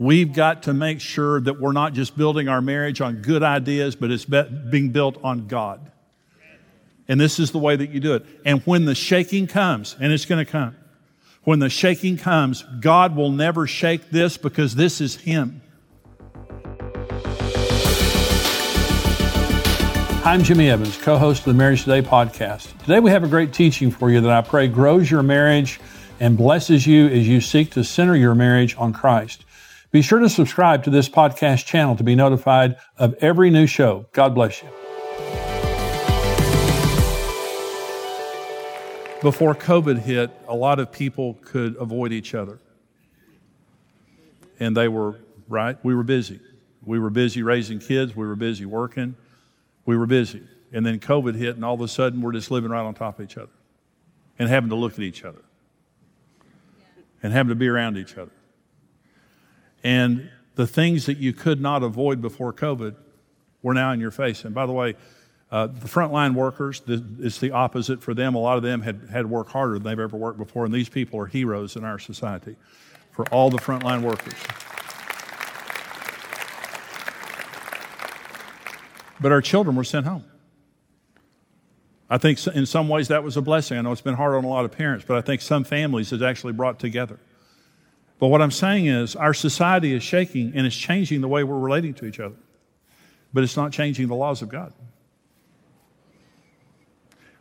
[0.00, 3.94] We've got to make sure that we're not just building our marriage on good ideas,
[3.94, 5.92] but it's being built on God.
[7.06, 8.24] And this is the way that you do it.
[8.46, 10.74] And when the shaking comes, and it's going to come,
[11.42, 15.60] when the shaking comes, God will never shake this because this is Him.
[20.24, 22.74] I'm Jimmy Evans, co host of the Marriage Today podcast.
[22.78, 25.78] Today we have a great teaching for you that I pray grows your marriage
[26.18, 29.44] and blesses you as you seek to center your marriage on Christ.
[29.90, 34.06] Be sure to subscribe to this podcast channel to be notified of every new show.
[34.12, 34.68] God bless you.
[39.20, 42.60] Before COVID hit, a lot of people could avoid each other.
[44.60, 45.76] And they were, right?
[45.84, 46.40] We were busy.
[46.84, 48.14] We were busy raising kids.
[48.14, 49.16] We were busy working.
[49.86, 50.42] We were busy.
[50.72, 53.18] And then COVID hit, and all of a sudden, we're just living right on top
[53.18, 53.50] of each other
[54.38, 55.42] and having to look at each other
[57.24, 58.30] and having to be around each other.
[59.82, 62.94] And the things that you could not avoid before COVID
[63.62, 64.44] were now in your face.
[64.44, 64.94] And by the way,
[65.50, 68.34] uh, the frontline workers, the, it's the opposite for them.
[68.34, 70.72] A lot of them had, had to work harder than they've ever worked before, and
[70.72, 72.56] these people are heroes in our society
[73.10, 74.34] for all the frontline workers.
[79.20, 80.24] But our children were sent home.
[82.08, 83.78] I think in some ways that was a blessing.
[83.78, 86.10] I know it's been hard on a lot of parents, but I think some families
[86.10, 87.18] has actually brought together.
[88.20, 91.58] But what I'm saying is, our society is shaking and it's changing the way we're
[91.58, 92.36] relating to each other.
[93.32, 94.74] But it's not changing the laws of God.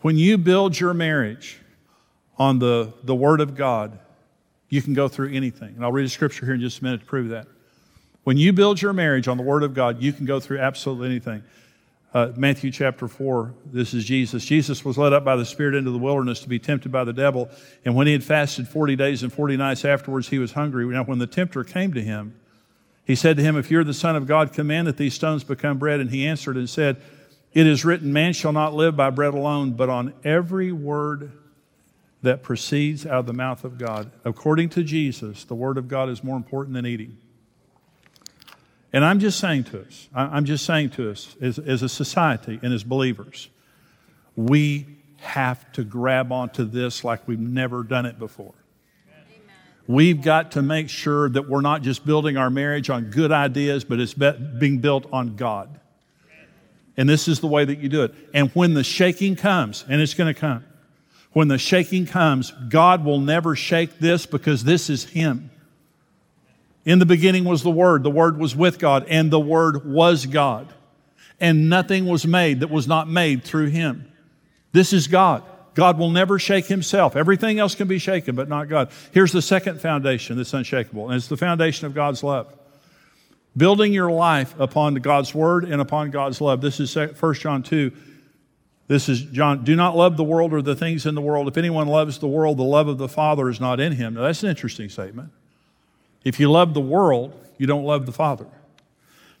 [0.00, 1.58] When you build your marriage
[2.36, 3.98] on the, the Word of God,
[4.68, 5.76] you can go through anything.
[5.76, 7.46] And I'll read a scripture here in just a minute to prove that.
[8.24, 11.06] When you build your marriage on the Word of God, you can go through absolutely
[11.06, 11.44] anything.
[12.14, 14.44] Uh, Matthew chapter 4, this is Jesus.
[14.44, 17.12] Jesus was led up by the Spirit into the wilderness to be tempted by the
[17.12, 17.50] devil.
[17.84, 20.86] And when he had fasted 40 days and 40 nights afterwards, he was hungry.
[20.86, 22.38] Now, when the tempter came to him,
[23.04, 25.76] he said to him, If you're the Son of God, command that these stones become
[25.78, 25.98] bread.
[25.98, 27.02] And he answered and said,
[27.52, 31.32] It is written, Man shall not live by bread alone, but on every word
[32.22, 34.12] that proceeds out of the mouth of God.
[34.24, 37.18] According to Jesus, the word of God is more important than eating.
[38.94, 42.60] And I'm just saying to us, I'm just saying to us as, as a society
[42.62, 43.48] and as believers,
[44.36, 48.54] we have to grab onto this like we've never done it before.
[49.88, 53.82] We've got to make sure that we're not just building our marriage on good ideas,
[53.82, 55.80] but it's being built on God.
[56.96, 58.14] And this is the way that you do it.
[58.32, 60.64] And when the shaking comes, and it's going to come,
[61.32, 65.50] when the shaking comes, God will never shake this because this is Him.
[66.84, 70.26] In the beginning was the Word, the Word was with God, and the Word was
[70.26, 70.72] God.
[71.40, 74.10] And nothing was made that was not made through Him.
[74.72, 75.42] This is God.
[75.74, 77.16] God will never shake Himself.
[77.16, 78.90] Everything else can be shaken, but not God.
[79.12, 82.52] Here's the second foundation that's unshakable, and it's the foundation of God's love.
[83.56, 86.60] Building your life upon God's Word and upon God's love.
[86.60, 87.92] This is 1 John 2.
[88.86, 89.64] This is John.
[89.64, 91.48] Do not love the world or the things in the world.
[91.48, 94.14] If anyone loves the world, the love of the Father is not in him.
[94.14, 95.30] Now, that's an interesting statement.
[96.24, 98.46] If you love the world, you don't love the Father.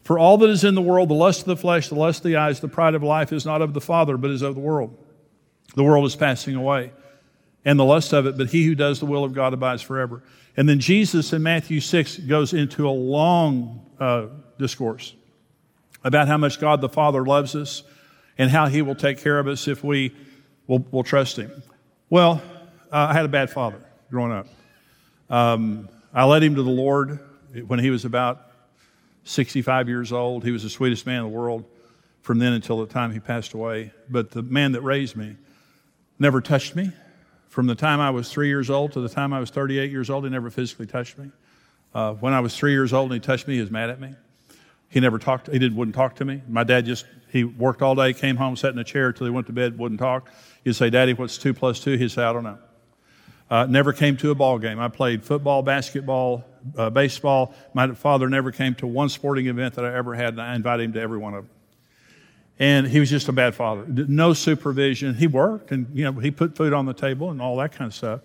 [0.02, 2.24] For all that is in the world, the lust of the flesh, the lust of
[2.24, 4.60] the eyes, the pride of life is not of the Father, but is of the
[4.60, 4.96] world.
[5.74, 6.92] The world is passing away,
[7.64, 10.22] and the lust of it, but he who does the will of God abides forever.
[10.56, 14.26] And then Jesus in Matthew 6 goes into a long uh,
[14.58, 15.14] discourse
[16.04, 17.82] about how much God the Father loves us
[18.36, 20.14] and how he will take care of us if we
[20.66, 21.62] will, will trust him.
[22.10, 22.42] Well,
[22.92, 23.80] uh, I had a bad father
[24.10, 24.46] growing up.
[25.30, 27.18] Um, I led him to the Lord
[27.66, 28.52] when he was about
[29.24, 30.44] 65 years old.
[30.44, 31.64] He was the sweetest man in the world
[32.22, 33.92] from then until the time he passed away.
[34.08, 35.36] But the man that raised me
[36.20, 36.92] never touched me.
[37.48, 40.08] From the time I was three years old to the time I was 38 years
[40.08, 41.32] old, he never physically touched me.
[41.92, 44.00] Uh, when I was three years old and he touched me, he was mad at
[44.00, 44.14] me.
[44.88, 45.48] He never talked.
[45.48, 46.42] He didn't wouldn't talk to me.
[46.48, 49.32] My dad just he worked all day, came home, sat in a chair till he
[49.32, 50.30] went to bed, wouldn't talk.
[50.62, 51.96] He'd say, "Daddy, what's two plus two?
[51.96, 52.58] He'd say, "I don't know."
[53.50, 54.80] Uh, never came to a ball game.
[54.80, 56.44] I played football, basketball,
[56.76, 57.54] uh, baseball.
[57.74, 60.84] My father never came to one sporting event that I ever had, and I invited
[60.84, 61.50] him to every one of them.
[62.58, 63.84] And he was just a bad father.
[63.86, 65.14] No supervision.
[65.14, 67.88] He worked, and you know he put food on the table and all that kind
[67.88, 68.20] of stuff.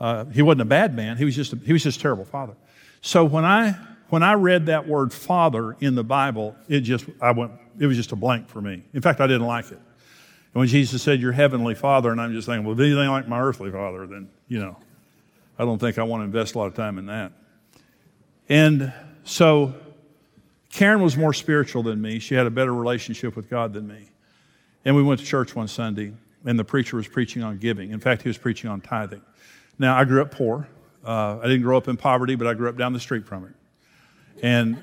[0.00, 1.16] Uh, he wasn't a bad man.
[1.16, 2.54] He was just a, he was just a terrible father.
[3.02, 3.76] So when I
[4.08, 7.96] when I read that word father in the Bible, it just I went it was
[7.96, 8.82] just a blank for me.
[8.94, 9.80] In fact, I didn't like it.
[10.56, 13.28] And when Jesus said, Your heavenly father, and I'm just thinking, well, if anything like
[13.28, 14.78] my earthly father, then, you know,
[15.58, 17.32] I don't think I want to invest a lot of time in that.
[18.48, 18.90] And
[19.22, 19.74] so
[20.70, 22.20] Karen was more spiritual than me.
[22.20, 24.08] She had a better relationship with God than me.
[24.86, 26.14] And we went to church one Sunday,
[26.46, 27.90] and the preacher was preaching on giving.
[27.90, 29.20] In fact, he was preaching on tithing.
[29.78, 30.66] Now, I grew up poor.
[31.04, 33.44] Uh, I didn't grow up in poverty, but I grew up down the street from
[33.44, 33.52] it.
[34.42, 34.82] And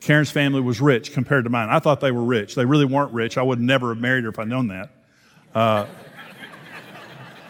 [0.00, 1.68] Karen's family was rich compared to mine.
[1.68, 2.56] I thought they were rich.
[2.56, 3.38] They really weren't rich.
[3.38, 4.90] I would never have married her if I'd known that.
[5.54, 5.86] Uh,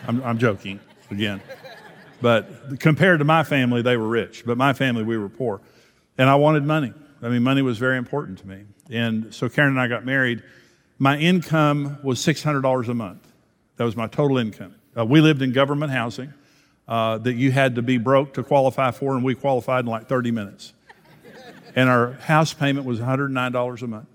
[0.06, 1.40] I'm, I'm joking again.
[2.20, 4.44] But compared to my family, they were rich.
[4.44, 5.60] But my family, we were poor.
[6.18, 6.92] And I wanted money.
[7.22, 8.64] I mean, money was very important to me.
[8.90, 10.42] And so Karen and I got married.
[10.98, 13.26] My income was $600 a month.
[13.76, 14.74] That was my total income.
[14.96, 16.32] Uh, we lived in government housing
[16.86, 20.08] uh, that you had to be broke to qualify for, and we qualified in like
[20.08, 20.72] 30 minutes.
[21.74, 24.08] And our house payment was $109 a month.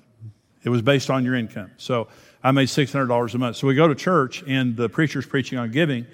[0.68, 1.72] It was based on your income.
[1.78, 2.10] So
[2.44, 3.56] I made $600 a month.
[3.56, 6.06] So we go to church, and the preacher's preaching on giving,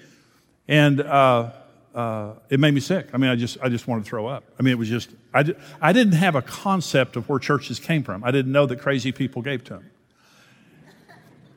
[0.67, 1.49] and uh,
[1.95, 3.07] uh, it made me sick.
[3.15, 4.43] I mean, I just, I just wanted to throw up.
[4.59, 5.43] I mean, it was just, I,
[5.81, 8.23] I didn't have a concept of where churches came from.
[8.23, 9.89] I didn't know that crazy people gave to them.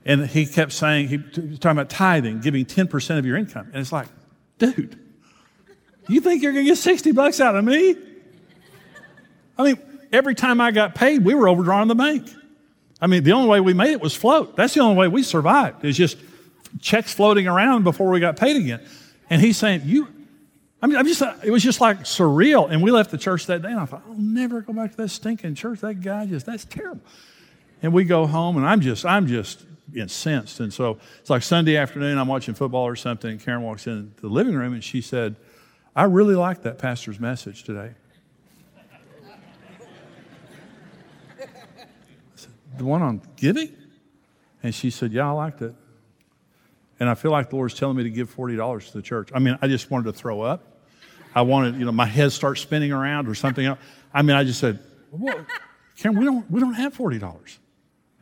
[0.06, 3.66] And he kept saying, he was talking about tithing, giving 10% of your income.
[3.74, 4.08] And it's like,
[4.56, 4.98] dude,
[6.08, 7.94] you think you're going to get 60 bucks out of me?
[9.58, 9.82] I mean,
[10.12, 12.26] every time I got paid, we were overdrawing the bank.
[13.00, 14.56] I mean, the only way we made it was float.
[14.56, 16.16] That's the only way we survived, is just
[16.80, 18.80] checks floating around before we got paid again.
[19.28, 20.08] And he's saying, You,
[20.80, 22.70] I mean, I'm just, it was just like surreal.
[22.70, 24.96] And we left the church that day, and I thought, I'll never go back to
[24.98, 25.80] that stinking church.
[25.80, 27.02] That guy just, that's terrible.
[27.82, 29.64] And we go home, and I'm just, I'm just
[29.94, 30.60] incensed.
[30.60, 34.20] And so it's like Sunday afternoon, I'm watching football or something, and Karen walks into
[34.20, 35.36] the living room, and she said,
[35.94, 37.92] I really like that pastor's message today.
[42.78, 43.74] The one on giving?
[44.62, 45.74] And she said, Yeah, I liked it.
[46.98, 49.30] And I feel like the Lord's telling me to give $40 to the church.
[49.34, 50.80] I mean, I just wanted to throw up.
[51.34, 53.78] I wanted, you know, my head start spinning around or something else.
[54.14, 54.78] I mean, I just said,
[55.10, 55.44] well,
[55.98, 57.58] Karen, we don't, we don't have $40.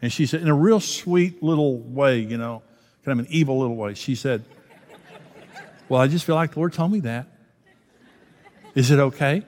[0.03, 2.62] And she said, in a real sweet little way, you know,
[3.05, 4.45] kind of an evil little way, she said,
[5.89, 7.29] Well, I just feel like the Lord told me that.
[8.75, 9.45] Is it okay?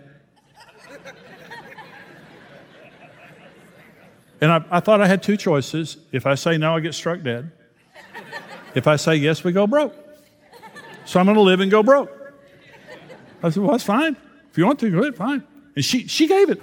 [4.40, 5.96] And I, I, thought I had two choices.
[6.12, 7.50] If I say no, I get struck dead.
[8.74, 9.94] If I say yes, we go broke.
[11.06, 12.10] So I'm going to live and go broke.
[13.42, 14.16] I said, well, that's fine.
[14.50, 15.42] If you want to, go ahead, fine.
[15.74, 16.62] And she, she gave it.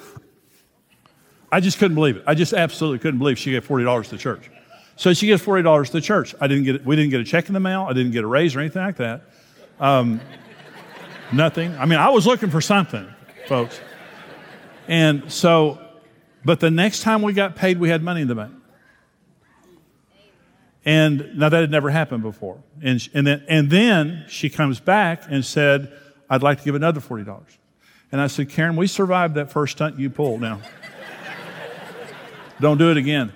[1.52, 2.24] I just couldn't believe it.
[2.28, 4.50] I just absolutely couldn't believe she gave $40 to the church.
[4.96, 6.36] So she gives $40 to the church.
[6.40, 7.88] I didn't get, we didn't get a check in the mail.
[7.90, 9.22] I didn't get a raise or anything like that.
[9.80, 10.20] Um,
[11.32, 11.76] nothing.
[11.78, 13.08] I mean, I was looking for something,
[13.48, 13.80] folks.
[14.88, 15.83] And so
[16.46, 18.54] but the next time we got paid, we had money in the bank.
[20.86, 22.62] And now that had never happened before.
[22.82, 25.94] And, and, then, and then she comes back and said,
[26.30, 27.42] I'd like to give another $40.
[28.12, 30.60] And I said, Karen, we survived that first stunt you pulled now.
[32.60, 33.34] Don't do it again.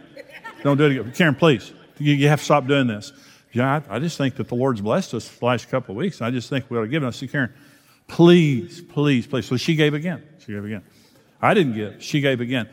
[0.61, 1.11] Don't do it again.
[1.13, 3.13] Karen, please, you, you have to stop doing this.
[3.53, 6.21] Yeah, I, I, just think that the Lord's blessed us the last couple of weeks.
[6.21, 7.07] I just think we ought to give it.
[7.07, 7.53] I said, Karen,
[8.07, 9.45] please, please, please.
[9.45, 10.23] So she gave again.
[10.39, 10.83] She gave again.
[11.41, 12.03] I didn't give.
[12.03, 12.69] She gave again.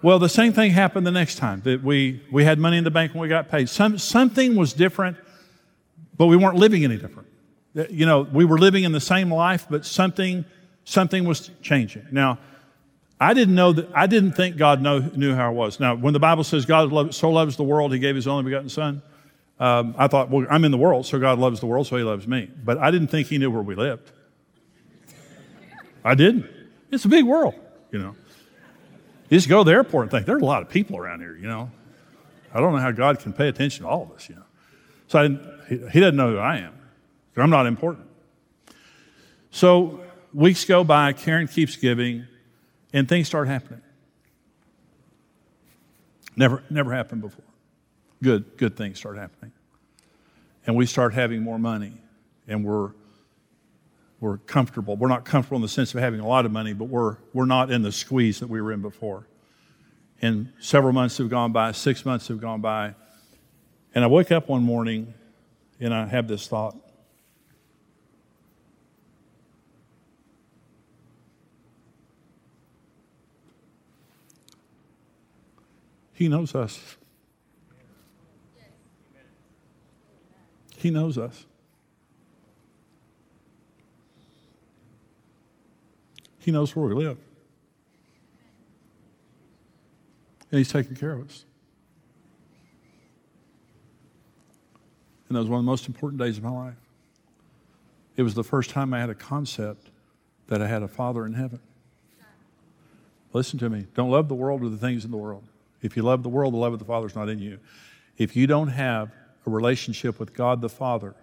[0.00, 2.90] Well, the same thing happened the next time that we, we had money in the
[2.90, 3.68] bank when we got paid.
[3.68, 5.16] Some, something was different,
[6.16, 7.28] but we weren't living any different.
[7.90, 10.44] You know, we were living in the same life, but something,
[10.84, 12.06] something was changing.
[12.12, 12.38] Now,
[13.20, 15.80] I didn't know that, I didn't think God know, knew how I was.
[15.80, 18.68] Now, when the Bible says God so loves the world, he gave his only begotten
[18.68, 19.02] son,
[19.58, 22.04] um, I thought, well, I'm in the world, so God loves the world, so he
[22.04, 22.48] loves me.
[22.64, 24.12] But I didn't think he knew where we lived.
[26.04, 26.48] I didn't.
[26.92, 27.54] It's a big world,
[27.90, 28.14] you know.
[29.28, 31.36] You just go to the airport and think, there's a lot of people around here,
[31.36, 31.70] you know.
[32.52, 34.42] I don't know how God can pay attention to all of us, you know.
[35.06, 36.74] So he, he doesn't know who I am.
[37.36, 38.06] I'm not important.
[39.50, 40.00] So
[40.34, 42.26] weeks go by, Karen keeps giving,
[42.92, 43.82] and things start happening.
[46.36, 47.44] Never, never happened before.
[48.22, 49.52] Good, good things start happening.
[50.66, 51.92] And we start having more money,
[52.46, 52.90] and we're
[54.20, 54.96] we're comfortable.
[54.96, 57.46] We're not comfortable in the sense of having a lot of money, but we're, we're
[57.46, 59.28] not in the squeeze that we were in before.
[60.20, 62.94] And several months have gone by, six months have gone by.
[63.94, 65.14] And I wake up one morning
[65.78, 66.76] and I have this thought.
[76.12, 76.96] He knows us.
[80.76, 81.46] He knows us.
[86.48, 87.18] He knows where we live.
[90.50, 91.44] And He's taking care of us.
[95.28, 96.78] And that was one of the most important days of my life.
[98.16, 99.90] It was the first time I had a concept
[100.46, 101.60] that I had a Father in heaven.
[103.34, 103.84] Listen to me.
[103.92, 105.44] Don't love the world or the things in the world.
[105.82, 107.58] If you love the world, the love of the Father is not in you.
[108.16, 109.10] If you don't have
[109.46, 111.14] a relationship with God the Father,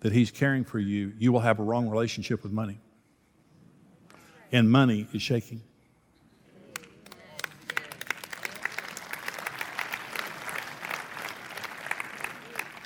[0.00, 2.80] that He's caring for you, you will have a wrong relationship with money
[4.52, 5.62] and money is shaking.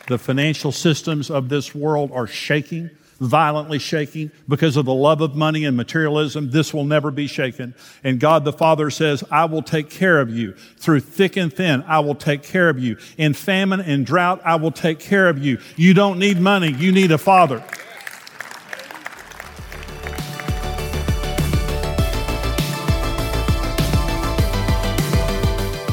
[0.07, 2.91] The financial systems of this world are shaking,
[3.21, 6.51] violently shaking, because of the love of money and materialism.
[6.51, 7.75] This will never be shaken.
[8.03, 10.53] And God the Father says, I will take care of you.
[10.77, 12.99] Through thick and thin, I will take care of you.
[13.17, 15.59] In famine and drought, I will take care of you.
[15.77, 16.71] You don't need money.
[16.71, 17.65] You need a father.